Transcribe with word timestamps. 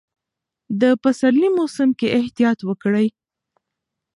د 0.81 0.83
پسرلي 1.01 1.49
موسم 1.57 1.89
کې 1.99 2.07
احتیاط 2.19 2.59
وکړئ. 2.67 3.07